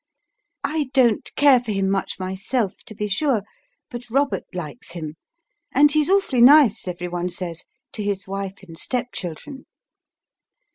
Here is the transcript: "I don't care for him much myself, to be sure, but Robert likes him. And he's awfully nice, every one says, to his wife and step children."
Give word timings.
"I 0.63 0.89
don't 0.95 1.29
care 1.35 1.59
for 1.59 1.71
him 1.71 1.87
much 1.87 2.17
myself, 2.17 2.77
to 2.87 2.95
be 2.95 3.07
sure, 3.07 3.43
but 3.91 4.09
Robert 4.09 4.45
likes 4.51 4.93
him. 4.93 5.13
And 5.75 5.91
he's 5.91 6.09
awfully 6.09 6.41
nice, 6.41 6.87
every 6.87 7.07
one 7.07 7.29
says, 7.29 7.65
to 7.93 8.01
his 8.01 8.27
wife 8.27 8.63
and 8.63 8.75
step 8.79 9.11
children." 9.13 9.67